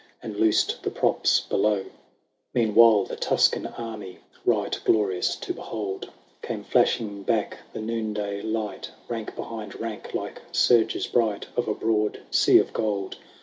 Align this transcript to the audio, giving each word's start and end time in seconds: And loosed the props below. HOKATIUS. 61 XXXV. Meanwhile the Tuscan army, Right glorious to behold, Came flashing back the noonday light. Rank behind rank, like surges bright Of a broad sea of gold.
And 0.23 0.35
loosed 0.37 0.81
the 0.81 0.89
props 0.89 1.41
below. 1.41 1.73
HOKATIUS. 1.75 1.83
61 1.83 1.93
XXXV. 1.93 1.93
Meanwhile 2.55 3.03
the 3.03 3.15
Tuscan 3.17 3.67
army, 3.67 4.17
Right 4.47 4.79
glorious 4.83 5.35
to 5.35 5.53
behold, 5.53 6.09
Came 6.41 6.63
flashing 6.63 7.21
back 7.21 7.57
the 7.73 7.81
noonday 7.81 8.41
light. 8.41 8.89
Rank 9.07 9.35
behind 9.35 9.79
rank, 9.79 10.15
like 10.15 10.41
surges 10.51 11.05
bright 11.05 11.45
Of 11.55 11.67
a 11.67 11.75
broad 11.75 12.19
sea 12.31 12.57
of 12.57 12.73
gold. 12.73 13.17